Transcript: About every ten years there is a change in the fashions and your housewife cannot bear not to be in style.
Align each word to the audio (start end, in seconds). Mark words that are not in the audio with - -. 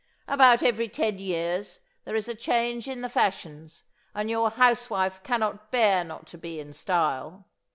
About 0.27 0.63
every 0.63 0.89
ten 0.89 1.19
years 1.19 1.79
there 2.05 2.15
is 2.15 2.27
a 2.27 2.33
change 2.33 2.87
in 2.87 3.01
the 3.01 3.07
fashions 3.07 3.83
and 4.15 4.31
your 4.31 4.49
housewife 4.49 5.21
cannot 5.21 5.69
bear 5.69 6.03
not 6.03 6.25
to 6.25 6.39
be 6.39 6.59
in 6.59 6.73
style. 6.73 7.45